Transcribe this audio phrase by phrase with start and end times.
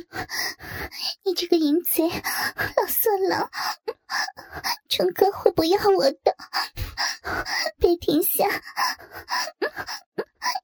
[1.24, 3.50] 你这个淫贼，老色狼，
[4.88, 6.36] 成哥会不要我的，
[7.78, 8.44] 别停下，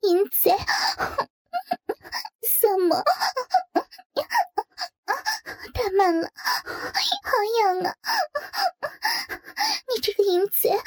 [0.03, 0.57] 淫贼，
[2.43, 3.03] 色魔，
[5.75, 7.31] 太慢了，好
[7.61, 7.95] 痒啊！
[9.89, 10.81] 你这个淫贼，流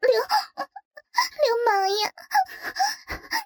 [0.00, 0.12] 流
[1.42, 2.12] 流氓呀！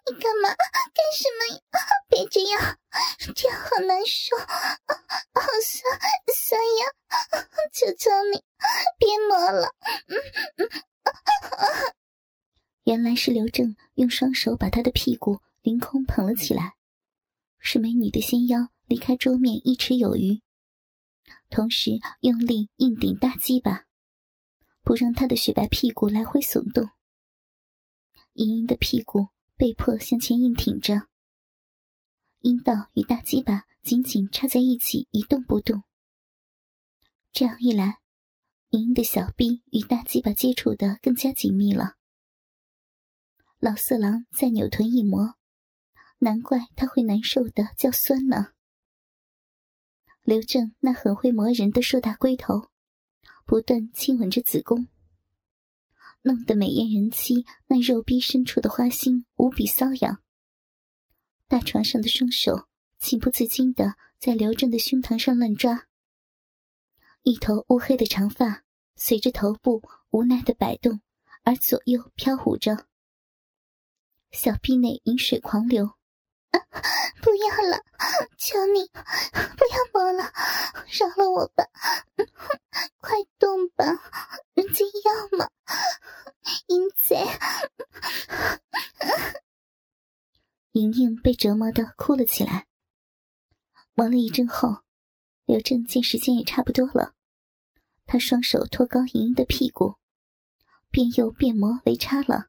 [0.06, 0.48] 你干嘛？
[0.48, 1.60] 干什么呀？
[2.08, 2.78] 别这样！
[3.34, 4.46] 这样好难受，好
[5.62, 5.98] 酸
[6.34, 6.82] 酸呀！
[7.72, 8.44] 求求你，
[8.98, 9.74] 别磨了。
[12.84, 16.76] 原来是刘正用双手把他的屁股凌空捧了起来，
[17.58, 20.40] 使美女的纤腰离开桌面一尺有余，
[21.50, 23.86] 同时用力硬顶大鸡巴，
[24.82, 26.88] 不让他的雪白屁股来回耸动。
[28.34, 31.08] 莹莹的屁股被迫向前硬挺着。
[32.38, 35.82] 阴道与大鸡巴紧紧插在一起，一动不动。
[37.32, 37.98] 这样一来，
[38.70, 41.95] 莹莹的小臂与大鸡巴接触的更加紧密了。
[43.66, 45.34] 老色狼在扭臀一磨，
[46.18, 48.52] 难怪他会难受的叫酸呢。
[50.22, 52.70] 刘正那很会磨人的硕大龟头，
[53.44, 54.86] 不断亲吻着子宫，
[56.22, 60.22] 弄得美艳人妻那肉逼深处的花心无比瘙痒。
[61.48, 62.68] 大床上的双手
[63.00, 65.88] 情不自禁的在刘正的胸膛上乱抓，
[67.22, 68.62] 一头乌黑的长发
[68.94, 71.00] 随着头部无奈的摆动
[71.42, 72.86] 而左右飘舞着，
[74.30, 75.92] 小臂内饮水狂流。
[77.22, 77.82] 不要了，
[78.38, 80.32] 求你不要摸了，
[80.86, 81.64] 饶了我吧，
[83.00, 83.84] 快动吧，
[84.54, 85.50] 人家要嘛，
[86.68, 87.16] 淫贼。
[90.72, 92.66] 莹莹被折磨的哭了起来。
[93.94, 94.82] 忙了一阵后，
[95.46, 97.14] 刘正见时间也差不多了，
[98.06, 99.96] 他双手托高莹莹的屁股，
[100.90, 102.48] 便又变磨为插了，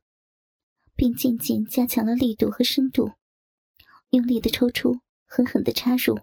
[0.98, 3.14] 并渐渐加强了力度和深度，
[4.10, 6.20] 用力的抽出，狠狠的插入，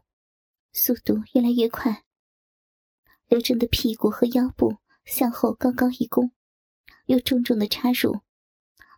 [0.73, 2.05] 速度越来越快。
[3.29, 4.77] 刘正的屁股和腰部
[5.07, 6.33] 向后高高一弓，
[7.07, 8.21] 又重重的插入，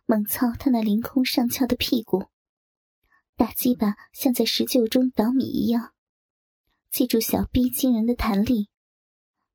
[0.07, 2.25] 猛操他那凌空上翘的屁股。
[3.35, 5.93] 大鸡巴像在石臼中捣米一样，
[6.89, 8.67] 借助小臂惊人的弹力，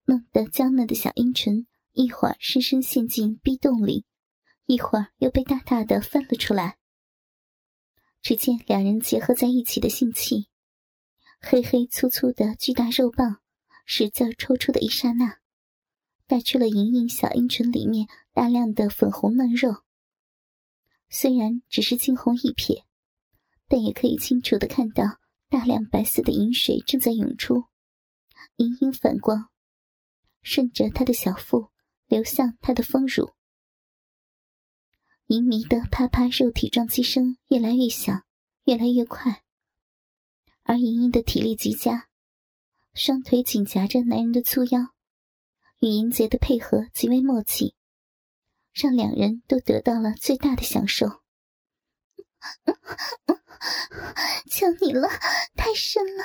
[0.04, 4.06] 弄得娇嫩的小阴唇一会儿深深陷进逼洞里，
[4.66, 6.78] 一会儿又被大大的翻了出来。
[8.20, 10.48] 只见两人结合在一起的性器，
[11.40, 13.40] 黑黑粗粗的巨大肉棒
[13.84, 15.38] 使劲抽出的一刹那，
[16.26, 19.82] 带去了莹莹小阴唇里面大量的粉红嫩肉。
[21.08, 22.84] 虽然只是惊鸿一瞥。
[23.68, 25.02] 但也可以清楚的看到
[25.48, 27.64] 大量白色的饮水正在涌出，
[28.56, 29.48] 隐隐反光，
[30.42, 31.70] 顺着他的小腹
[32.06, 33.32] 流向他的丰乳。
[35.32, 38.22] 淫迷的啪啪肉体撞击声越来越响，
[38.64, 39.42] 越来越快。
[40.62, 42.10] 而莹莹的体力极佳，
[42.92, 44.92] 双腿紧夹着男人的粗腰，
[45.78, 47.74] 与银贼的配合极为默契，
[48.74, 51.22] 让两人都得到了最大的享受。
[54.50, 55.08] 求你了，
[55.56, 56.24] 太深了，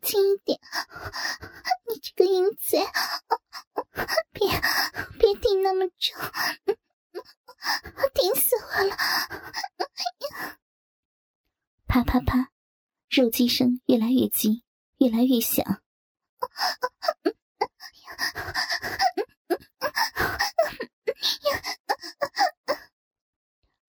[0.00, 0.58] 轻一点！
[1.86, 2.78] 你这个淫贼，
[4.32, 4.48] 别
[5.18, 6.18] 别顶那么重，
[8.14, 8.96] 顶死我了！
[11.86, 12.50] 啪啪啪，
[13.08, 14.64] 肉击声越来越急，
[14.98, 15.82] 越来越响。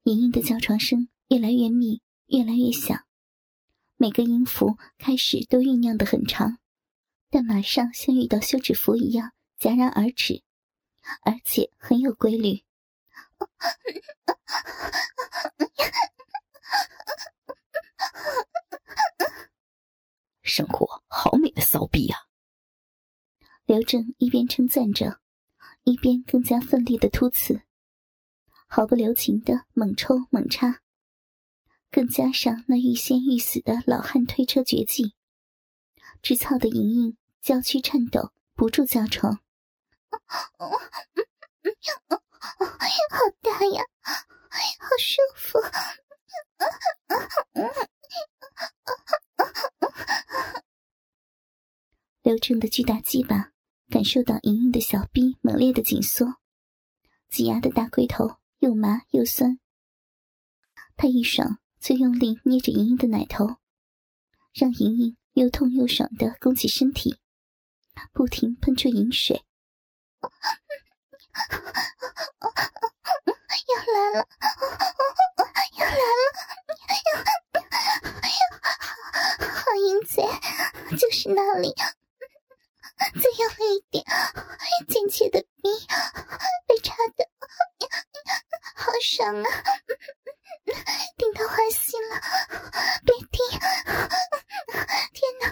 [0.04, 2.02] 莹莹的叫床声越来越密。
[2.28, 3.06] 越来越响，
[3.98, 6.58] 每个音符开始都酝酿的很长，
[7.30, 10.42] 但马上像遇到休止符一样戛然而止，
[11.22, 12.65] 而且很有规律。
[20.42, 22.18] 生活好美的骚逼呀！
[23.66, 25.20] 刘正一边称赞着，
[25.84, 27.64] 一边更加奋力的突刺，
[28.68, 30.82] 毫不留情的猛抽猛插。
[31.92, 35.16] 更加上那欲仙欲死的老汉推车绝技，
[36.22, 39.42] 直操的莹莹娇躯颤抖，不住叫床。
[43.10, 43.84] 好大呀，
[44.80, 45.60] 好舒服。
[52.22, 53.52] 刘正的巨大鸡巴
[53.90, 56.26] 感受到莹莹的小臂猛烈的紧缩，
[57.30, 59.60] 挤压的大龟头又麻又酸。
[60.96, 63.58] 他一爽就用力捏着莹莹的奶头，
[64.54, 67.20] 让莹莹又痛又爽的弓起身体，
[68.12, 69.46] 不停喷出饮水。
[72.46, 74.28] 要来了，
[75.78, 76.24] 要来了，
[79.40, 80.24] 好淫贼，
[80.98, 81.74] 就是那里。
[82.98, 84.04] 再用力一点，
[84.88, 85.70] 贱贱的逼
[86.68, 87.28] 被插的
[88.76, 89.50] 好爽啊！
[91.18, 92.22] 顶到花心了，
[93.06, 93.60] 别停！
[95.14, 95.44] 天哪，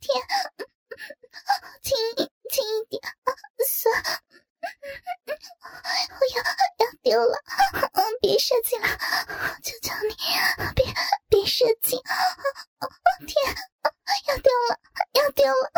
[0.00, 0.22] 天，
[1.82, 1.96] 轻
[2.50, 3.00] 轻一点，
[3.66, 4.21] 酸！
[7.12, 7.36] 我要要丢了，
[8.20, 8.86] 别射精了，
[9.62, 10.14] 求求你，
[10.74, 10.84] 别
[11.28, 12.00] 别射精！
[13.26, 13.36] 天，
[14.28, 14.80] 要丢了，
[15.12, 15.70] 要丢了！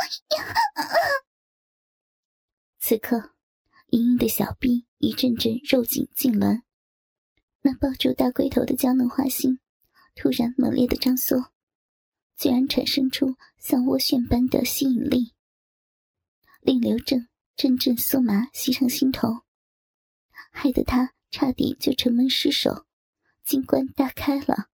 [2.79, 3.33] 此刻，
[3.89, 6.63] 莹莹的小臂一阵阵肉紧痉挛，
[7.63, 9.59] 那抱住大龟头的娇嫩花心
[10.15, 11.51] 突然猛烈的张缩，
[12.37, 15.35] 居然产生出像涡旋般的吸引力，
[16.61, 17.27] 令刘正
[17.57, 19.43] 阵阵酥麻袭上心头，
[20.53, 22.87] 害得他差点就城门失守，
[23.43, 24.69] 金冠大开了。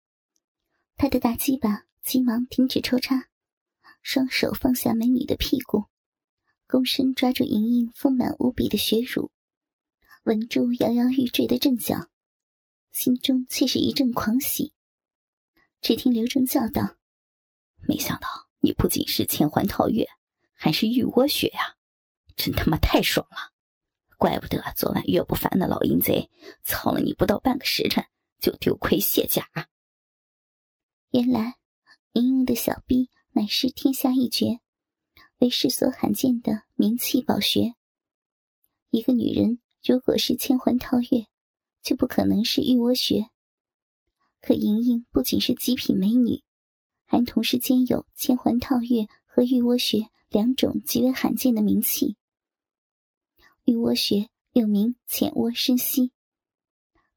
[0.95, 3.31] 他的大鸡巴急忙停止抽插，
[4.03, 5.87] 双手放下美女的屁股。
[6.69, 9.33] 躬身抓住莹莹丰满无比的血乳，
[10.25, 12.11] 稳住摇摇欲坠的阵脚，
[12.93, 14.75] 心中却是一阵狂喜。
[15.81, 16.99] 只听刘正叫道
[17.89, 18.29] ：“没想到
[18.59, 20.07] 你不仅是千环套月，
[20.53, 21.79] 还是玉窝穴呀！
[22.37, 23.55] 真他妈太爽了！
[24.21, 26.31] 怪不得昨晚岳不凡那老淫贼
[26.63, 28.05] 操了你不到半个时辰
[28.39, 29.49] 就丢盔卸甲。
[31.11, 31.57] 原来
[32.13, 34.61] 莹莹的小臂乃是天下一绝。”
[35.41, 37.75] 为世所罕见的名器宝穴。
[38.91, 41.29] 一个女人如果是千环套月，
[41.81, 43.31] 就不可能是玉窝穴。
[44.43, 46.43] 可莹莹不仅是极品美女，
[47.07, 52.19] 还同时兼有千环套月和玉窝穴两种极为罕见的名器。
[53.71, 56.11] 玉窝穴又名浅窝深吸，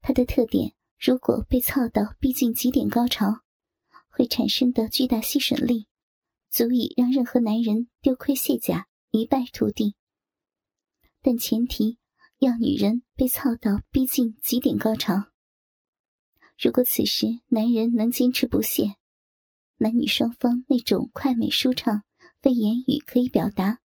[0.00, 3.40] 它的特点，如果被操到逼近极点高潮，
[4.08, 5.88] 会产生的巨大吸吮力。
[6.50, 9.96] 足以让任何男人丢盔卸甲、一败涂地，
[11.20, 11.98] 但前提
[12.38, 15.24] 要女人被操到逼近极点高潮。
[16.56, 18.94] 如果此时男人能坚持不懈，
[19.78, 22.04] 男女双方那种快美舒畅，
[22.40, 23.80] 非言语可以表达，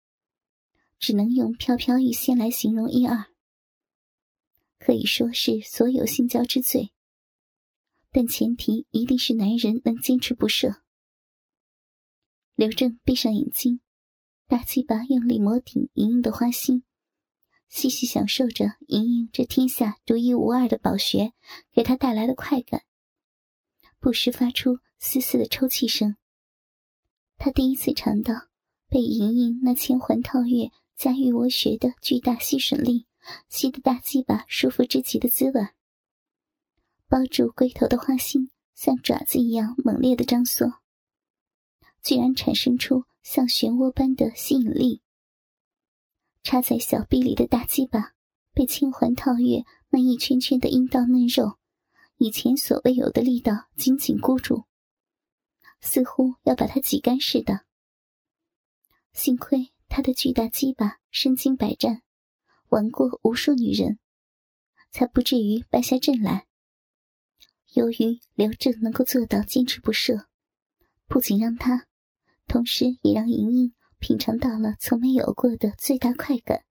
[0.99, 3.27] 只能用飘飘欲仙来形容一二，
[4.79, 6.93] 可以说是所有性交之最。
[8.11, 10.83] 但前提一定是男人能坚持不射。
[12.55, 13.81] 刘正闭上眼睛，
[14.47, 16.83] 大鸡巴用力摩顶莹莹的花心，
[17.69, 21.35] 细细享受着莹莹这天下独一无二的宝穴
[21.73, 22.85] 给他带来的快感，
[24.01, 26.17] 不时发出丝丝的抽泣声。
[27.37, 28.33] 他第一次尝到
[28.89, 33.07] 被莹莹那千环套月加玉窝穴的巨大吸吮力
[33.49, 35.69] 吸得大鸡巴舒服之极的滋味。
[37.09, 40.81] 包住龟头的花心像爪子一样猛烈的张缩。
[42.03, 45.03] 居然产生出像漩涡般的吸引力。
[46.43, 48.13] 插在小臂里的大鸡巴
[48.53, 51.59] 被千环套月那一圈圈的阴道嫩肉
[52.19, 54.65] 以前所未有的力道紧紧箍住，
[55.81, 57.67] 似乎要把它挤干似的。
[59.13, 62.03] 幸亏他的巨大鸡巴身经百战，
[62.69, 63.99] 玩过无数女人，
[64.91, 66.47] 才不至于败下阵来。
[67.73, 70.15] 由于刘正能够做到坚持不懈，
[71.07, 71.87] 不仅让他。
[72.47, 76.65] 同时，也让莹莹品尝到了从没有过的最大快感。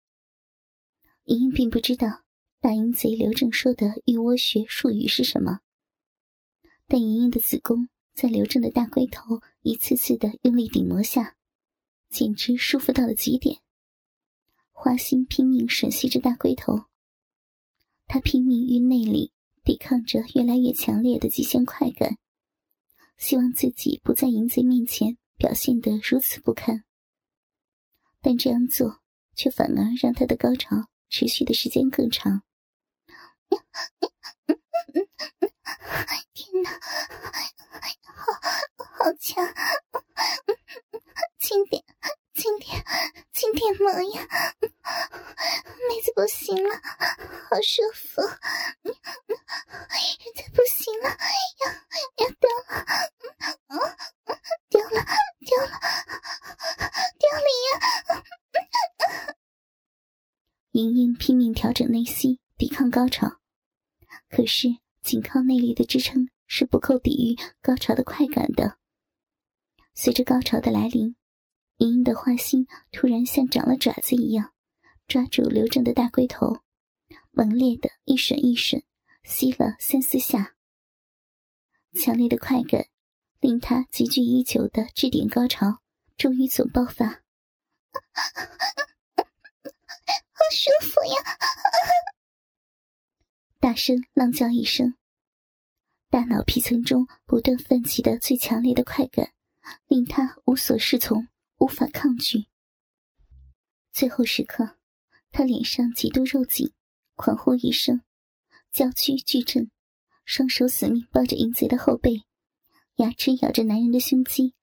[1.25, 2.23] 莹莹并不知道
[2.59, 5.59] 大淫贼刘正说的“玉窝穴”术语是什么，
[6.87, 11.35] 但莹莹的子宫在刘正的大龟头一次次的用力顶磨下，
[12.09, 13.61] 简直舒服到了极点。
[14.71, 16.85] 花心拼命吮吸着大龟头，
[18.07, 19.31] 他拼命于内里
[19.63, 22.17] 抵抗着越来越强烈的极限快感，
[23.17, 25.17] 希望自己不在淫贼面前。
[25.37, 26.85] 表现得如此不堪，
[28.21, 29.01] 但这样做
[29.35, 32.41] 却反而让他的高潮持续的时间更长。
[36.33, 36.69] 天哪，
[38.05, 38.31] 好
[38.77, 39.45] 好强！
[41.39, 41.83] 轻点，
[42.33, 42.83] 轻点，
[43.33, 44.27] 轻点嘛呀！
[45.87, 46.75] 妹子不行了，
[47.49, 48.21] 好舒服，
[48.81, 48.93] 人
[50.35, 51.09] 家不行了，
[51.61, 51.67] 要
[52.25, 52.85] 要掉了，
[54.69, 54.89] 掉了，
[55.39, 55.71] 掉了，
[57.19, 57.69] 掉了呀！
[60.71, 63.39] 莹莹拼命调整内心，抵抗高潮，
[64.29, 64.67] 可是
[65.01, 68.77] 仅靠内力的支撑是不够抵御高潮的快感的。
[69.95, 71.15] 随着高潮的来临。
[71.77, 74.53] 莹莹的花心突然像长了爪子一样，
[75.07, 76.61] 抓住刘正的大龟头，
[77.31, 78.83] 猛烈的一吮一吮，
[79.23, 80.55] 吸了三四下。
[81.99, 82.87] 强烈的快感
[83.41, 85.81] 令他积聚已久的质点高潮
[86.17, 87.05] 终于总爆发，
[89.05, 91.37] 好舒服呀！
[93.59, 94.95] 大声浪叫一声，
[96.09, 99.33] 大脑皮层中不断泛起的最强烈的快感，
[99.87, 101.27] 令他无所适从。
[101.57, 102.47] 无法抗拒。
[103.93, 104.77] 最后时刻，
[105.31, 106.73] 他脸上极度肉紧，
[107.15, 108.01] 狂呼一声，
[108.73, 109.71] 娇躯巨震，
[110.25, 112.25] 双手死命抱着淫贼的后背，
[112.97, 114.53] 牙齿咬着男人的胸肌，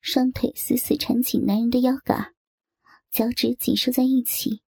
[0.00, 2.34] 双腿死死缠紧男人的腰杆，
[3.10, 4.62] 脚趾紧收在一起，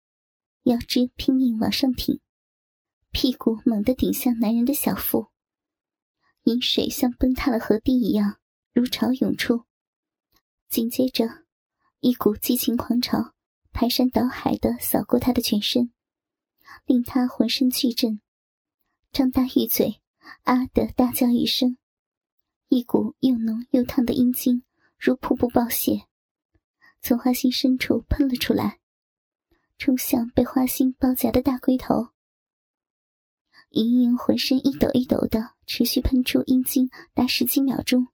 [0.64, 2.20] 腰肢拼命往上挺，
[3.12, 5.28] 屁股猛地顶向男人的小腹，
[6.44, 8.42] 饮水像崩塌了河堤一样
[8.76, 9.64] 如潮涌出，
[10.68, 11.46] 紧接着。
[12.02, 13.34] 一股激情狂潮
[13.72, 15.94] 排山倒海的扫过他的全身，
[16.86, 18.20] 令他浑身剧震，
[19.14, 20.02] 张大玉嘴，
[20.44, 21.78] 啊的大叫一声，
[22.68, 24.62] 一股又浓又烫的阴茎
[25.00, 26.06] 如瀑布爆泄，
[27.00, 28.82] 从花心深处喷了出来，
[29.78, 32.10] 冲向被花心包夹的大龟头。
[33.70, 38.10] 莹莹浑身一抖一抖的，持续喷出阴茎达十几秒钟，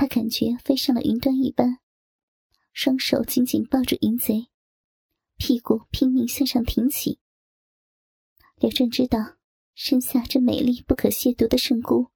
[0.00, 1.80] 他感觉飞上了云端一般。
[2.72, 4.46] 双手紧紧抱住淫贼，
[5.36, 7.18] 屁股拼命向上挺起。
[8.60, 9.34] 刘正知道
[9.74, 12.12] 身下这美丽不可亵渎的圣姑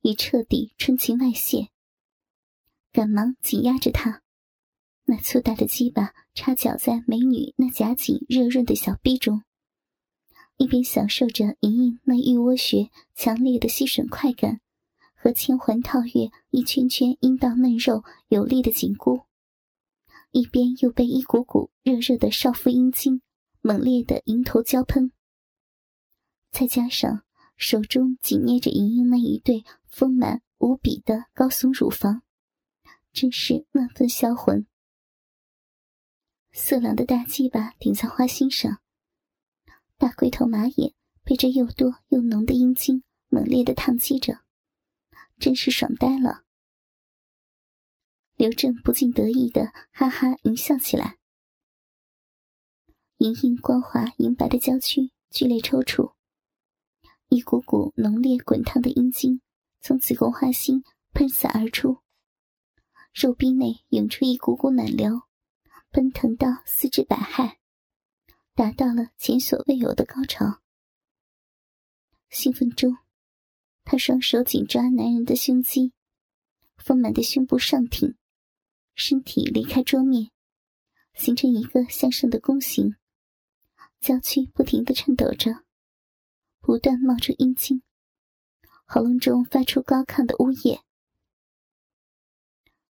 [0.00, 1.68] 已彻底春情外泄，
[2.90, 4.22] 赶忙紧压着她，
[5.04, 9.42] 那粗大的鸡巴插脚在美女那夹紧热润的小臂中，
[10.56, 14.62] 一边享受着莹莹那玉窝穴强烈的吸吮快感
[15.16, 19.22] 和牵环套月一圈圈阴道嫩肉有力的紧箍。
[20.30, 23.22] 一边又被一股股热热的少妇阴茎
[23.62, 25.10] 猛烈的迎头浇喷，
[26.52, 27.24] 再加上
[27.56, 32.22] 手中紧捏着莹莹那一对丰满无比的高耸乳房，
[33.12, 34.66] 真是万分销魂。
[36.52, 38.80] 色狼的大鸡巴顶在花心上，
[39.96, 40.92] 大龟头马眼
[41.24, 44.40] 被这又多又浓的阴茎猛烈的烫击着，
[45.38, 46.44] 真是爽呆了。
[48.34, 51.18] 刘正不禁得意的哈哈一笑起来，
[53.16, 56.14] 莹莹光滑银白的娇躯剧烈抽搐，
[57.28, 59.40] 一股股浓烈滚烫的阴茎
[59.80, 62.02] 从子宫花心喷洒而出，
[63.14, 65.22] 肉壁内涌出一股股暖流，
[65.90, 67.56] 奔腾到四肢百骸，
[68.54, 70.60] 达到了前所未有的高潮。
[72.28, 72.98] 兴奋中，
[73.88, 75.92] 他双手紧抓男人的胸肌，
[76.76, 78.16] 丰满的胸部上挺。
[78.96, 80.32] 身体离开桌面，
[81.14, 82.96] 形成一个向上的弓形，
[84.00, 85.62] 娇躯不停的颤抖着，
[86.60, 87.80] 不断冒出阴茎，
[88.86, 90.80] 喉咙中发出高亢的呜咽。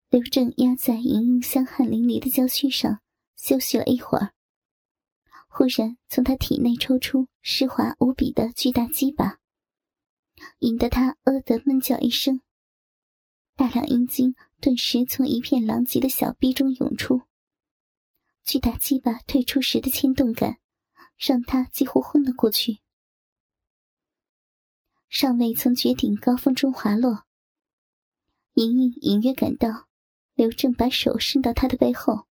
[0.10, 3.02] 刘正压在莹莹香汗淋漓的娇躯上
[3.36, 4.32] 休息了一会儿，
[5.50, 9.40] 忽然从他体内抽出湿滑无比的巨大鸡巴，
[10.60, 12.42] 引得他“呃”的闷叫一声。
[13.56, 17.22] 大量阴茎顿时从一片狼藉的小逼中涌出，
[18.44, 20.58] 巨大鸡巴退出时的牵动感，
[21.18, 22.80] 让他几乎昏了过去。
[25.08, 27.25] 尚未从绝顶高峰中滑落，
[28.56, 29.88] 莹莹隐约感到
[30.34, 32.27] 刘正把手伸到她的背后，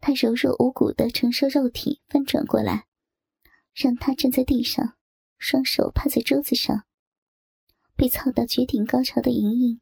[0.00, 2.86] 他柔弱无骨的承受肉体翻转过来，
[3.74, 4.96] 让她站在地上，
[5.38, 6.86] 双手趴在桌子上。
[7.94, 9.80] 被操到绝顶高潮的莹莹，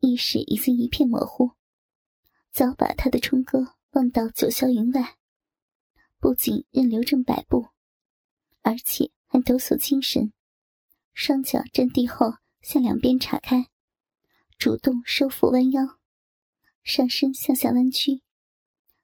[0.00, 1.52] 意识已经一片模糊，
[2.50, 5.16] 早把他的冲哥忘到九霄云外。
[6.18, 7.68] 不仅任刘正摆布，
[8.62, 10.32] 而且还抖擞精神，
[11.14, 13.68] 双脚站地后向两边岔开，
[14.58, 15.98] 主动收腹弯腰，
[16.82, 18.22] 上身向下弯曲，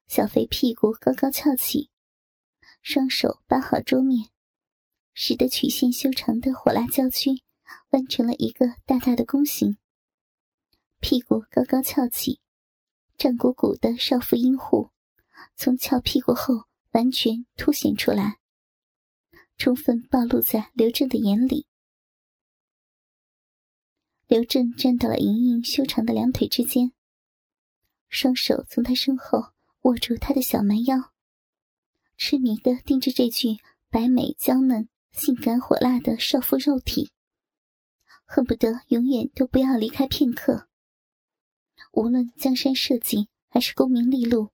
[0.07, 1.89] 小肥屁股高高翘起，
[2.81, 4.29] 双手扒好桌面，
[5.21, 7.43] 使得曲线修长的火辣娇躯。
[7.89, 9.77] 弯成了一个大大的弓形，
[10.99, 12.39] 屁股高高翘起，
[13.17, 14.91] 胀鼓鼓的少妇阴户，
[15.55, 18.39] 从翘屁股后完全凸显出来，
[19.57, 21.67] 充分暴露在刘正的眼里。
[24.27, 26.93] 刘正站到了莹莹修长的两腿之间，
[28.07, 31.11] 双手从她身后握住她的小蛮腰，
[32.15, 33.57] 痴迷的盯着这具
[33.89, 37.11] 白美娇嫩、性感火辣的少妇肉体，
[38.25, 40.67] 恨不得永远都不要离开片刻。
[41.91, 44.51] 无论江山社稷还是功名利禄，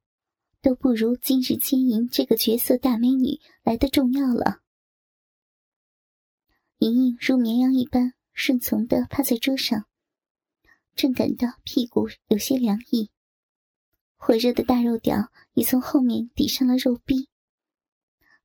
[0.61, 4.61] 都不如今日奸淫这个绝色大美女来的重要了。
[6.79, 8.13] 莹莹如绵羊一般。
[8.37, 9.87] 顺从的趴在桌上，
[10.93, 13.09] 正感到屁股有些凉意，
[14.17, 17.29] 火热的大肉屌已从后面抵上了肉壁，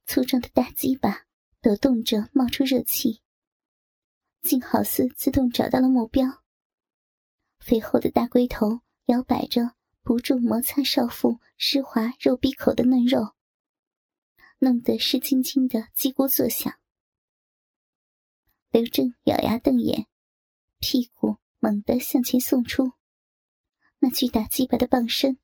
[0.06, 1.26] 粗壮的大鸡巴
[1.62, 3.20] 抖动着冒出热气，
[4.40, 6.42] 竟好似自动找到了目标。
[7.58, 13.34] 肥厚的大龟头摇摆着，不住摩擦少妇湿滑肉壁口的嫩肉，
[14.58, 16.72] 弄得湿津津的叽咕作响。
[18.70, 20.06] 刘正咬牙瞪眼，
[20.78, 22.92] 屁股猛地向前送出，
[23.98, 25.38] 那巨大鸡巴的棒身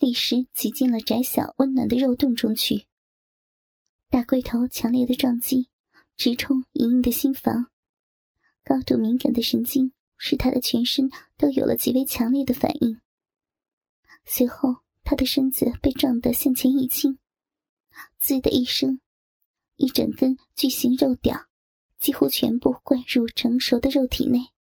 [0.00, 2.88] 立时挤进了窄小温暖的肉洞中去。
[4.14, 5.68] 大龟头强烈的撞击
[6.16, 7.68] 直冲莹莹的心房，
[8.62, 13.00] 高度敏感的神经使她的全身都有了极为强烈的反应。
[14.24, 17.18] 随后，她的身子被撞得向前一倾，
[18.20, 19.00] 滋的一声，
[19.74, 21.48] 一整根巨型肉屌。
[21.98, 24.52] 几乎全部灌入成熟的肉体内，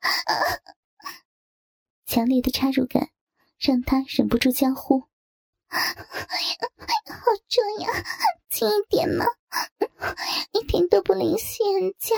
[2.04, 3.10] 强烈的插入感
[3.60, 5.04] 让她忍不住娇呼
[5.70, 7.88] ：“好重呀，
[8.48, 9.24] 轻一点嘛！
[10.52, 12.16] 一点都不灵犀人家，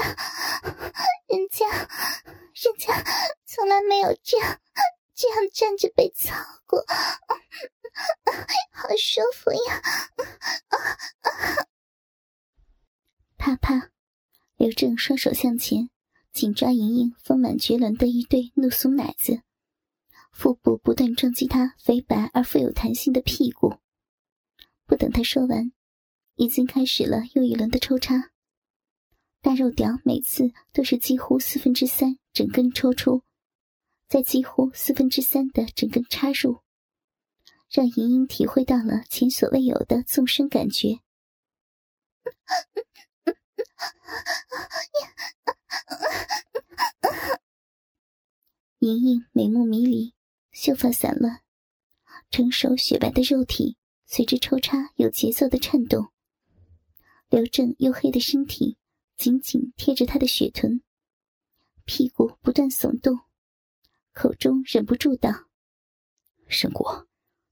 [1.26, 1.66] 人家，
[2.54, 3.04] 人家
[3.44, 4.60] 从来没有这样
[5.14, 6.34] 这样站着被操
[6.66, 6.84] 过，
[8.72, 9.82] 好舒服呀！”
[13.38, 13.90] 啪啪。
[14.56, 15.88] 刘正双手向前，
[16.32, 19.42] 紧抓莹莹丰满绝伦的一对怒松奶子，
[20.38, 23.74] 腹部不断撞击他肥白而富有弹性的屁股。
[24.86, 25.72] 不等他说完，
[26.36, 28.30] 已经开始了又一轮的抽插。
[29.40, 33.24] 大肉屌每次都是几乎四分之三整根抽出，
[34.06, 36.60] 再几乎四分之三的整根插入，
[37.68, 41.00] 让莹莹体会到了前所未有的纵深感觉。
[48.78, 50.14] 莹莹美目迷离，
[50.60, 51.40] 秀发散乱，
[52.30, 56.10] 成熟雪白的肉体随着抽插有节奏的颤动。
[57.28, 58.76] 刘正黝黑的身体
[59.16, 60.82] 紧紧贴着她的雪臀，
[61.84, 63.20] 屁股不断耸动，
[64.12, 65.30] 口中忍不住道
[66.50, 67.06] ：“申果，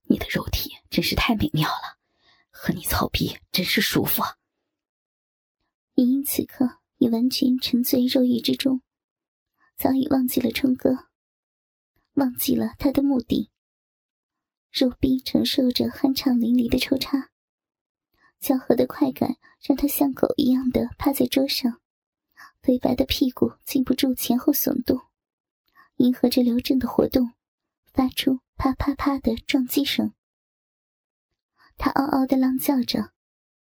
[0.08, 1.98] 你的肉体真是太美妙了，
[2.50, 4.20] 和你操逼真是舒服。”
[5.94, 8.82] 莹莹此刻已完全沉醉肉欲之中，
[9.76, 11.06] 早已忘记了冲哥，
[12.16, 13.50] 忘记了他的目的。
[14.70, 17.30] 肉壁承受着酣畅淋漓的抽插，
[18.38, 21.80] 交合的快感让他像狗一样的趴在桌上，
[22.60, 25.00] 肥白的屁股禁不住前后耸动，
[25.96, 27.32] 迎合着刘正的活动，
[27.92, 30.12] 发出啪啪啪的撞击声。
[31.78, 33.12] 他嗷嗷的浪叫着，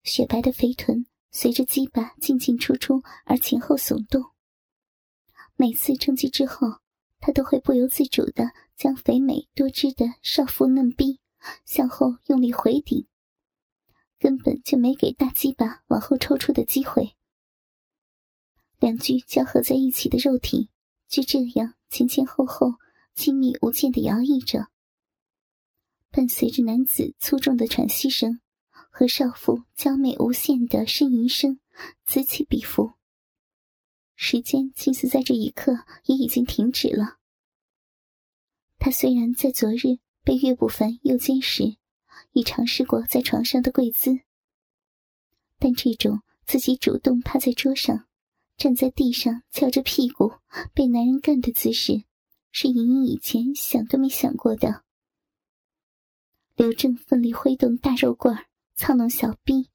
[0.02, 1.06] 雪白的肥臀。
[1.30, 4.32] 随着鸡巴进进出出而前后耸动，
[5.56, 6.78] 每次冲击之后，
[7.20, 11.20] 他都会不由自主的将肥美多汁的少妇嫩逼
[11.64, 13.06] 向后用力回顶，
[14.18, 17.16] 根本就没给大鸡巴往后抽出的机会。
[18.78, 20.70] 两具交合在一起的肉体
[21.08, 22.74] 就这样前前后后
[23.14, 24.68] 亲密无间的摇曳着，
[26.10, 28.40] 伴随着男子粗重的喘息声。
[28.90, 31.60] 和少妇娇媚无限的呻吟声
[32.04, 32.94] 此起彼伏。
[34.20, 37.18] 时间近似在这一刻也已经停止了。
[38.80, 41.76] 他虽然在昨日被岳不凡诱奸时，
[42.32, 44.18] 已尝试过在床上的跪姿，
[45.60, 48.08] 但这种自己主动趴在桌上，
[48.56, 50.32] 站在地上翘着屁股
[50.74, 52.02] 被男人干的姿势，
[52.50, 54.82] 是莹莹以前想都没想过的。
[56.56, 58.46] 刘正奋力挥动大肉棍儿。
[58.74, 59.70] 操弄小臂，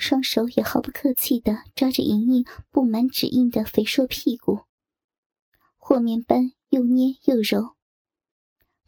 [0.00, 4.60] 双手也毫不客气的抓着莹莹布满指印的肥硕屁股，
[5.76, 7.76] 和面般又捏又揉，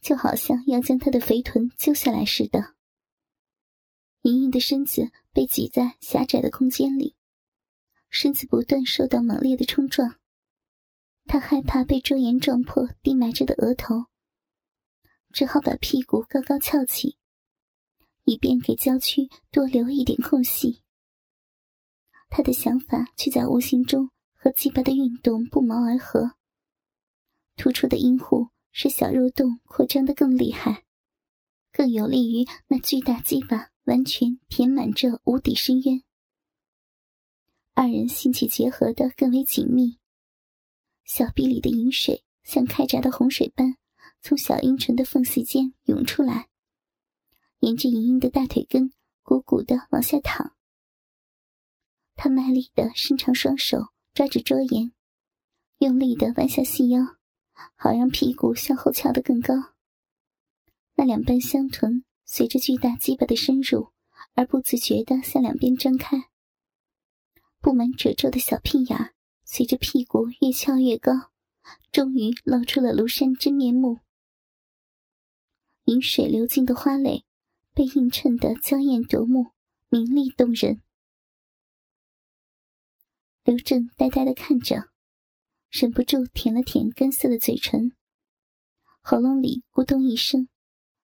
[0.01, 2.75] 就好像要将她的肥臀揪下来似的。
[4.23, 7.15] 莹莹的身子被挤在狭窄的空间里，
[8.09, 10.19] 身子不断受到猛烈的冲撞，
[11.27, 14.07] 她害怕被周岩撞破低埋着的额头，
[15.31, 17.19] 只好把屁股高高翘起，
[18.25, 20.82] 以便给娇躯多留一点空隙。
[22.35, 26.33] 他的想法却在无形中和鸡巴的运动不谋而合。
[27.57, 30.83] 突出的阴户使小肉洞扩张的更厉害，
[31.71, 36.03] 更有利于那巨大鸡巴完全填满这无底深渊。
[37.75, 39.99] 二人性气结合的更为紧密，
[41.05, 43.77] 小臂里的饮水像开闸的洪水般。
[44.23, 46.49] 从小阴唇的缝隙间涌出来，
[47.59, 48.91] 沿着莹莹的大腿根
[49.23, 50.57] 鼓鼓的往下淌。
[52.15, 54.93] 他卖力的伸长双手抓着桌沿，
[55.79, 57.17] 用力的弯下细腰，
[57.75, 59.55] 好让屁股向后翘得更高。
[60.95, 63.89] 那两瓣香臀随着巨大鸡巴的深入
[64.35, 66.29] 而不自觉的向两边张开，
[67.61, 71.13] 布满褶皱的小屁眼随着屁股越翘越高，
[71.91, 73.99] 终于露出了庐山真面目。
[75.87, 77.25] 饮水流尽的花蕾，
[77.75, 79.49] 被映衬得娇艳夺目，
[79.89, 80.81] 明丽动人。
[83.45, 84.89] 刘正呆呆的看着，
[85.71, 87.97] 忍不住舔了舔干涩的嘴唇，
[89.01, 90.49] 喉咙里咕咚一声，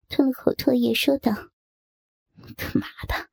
[0.09, 1.33] 吞了口唾液，说道
[2.57, 3.31] ：“他妈的，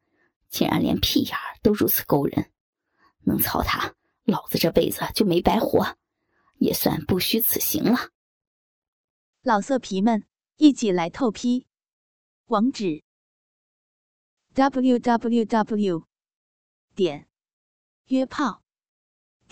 [0.50, 2.52] 竟然连屁眼都如此勾人！
[3.26, 5.98] 能操他，老子这辈子就没白活，
[6.58, 8.10] 也算不虚此行了。”
[9.44, 10.26] 老色皮们。
[10.58, 11.66] 一起来透批，
[12.46, 13.04] 网址
[14.54, 16.08] ：w w w
[16.94, 17.28] 点
[18.06, 18.63] 约炮